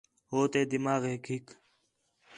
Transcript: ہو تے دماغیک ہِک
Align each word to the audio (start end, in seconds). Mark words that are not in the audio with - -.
ہو 0.29 0.39
تے 0.51 0.61
دماغیک 0.71 1.23
ہِک 1.31 1.45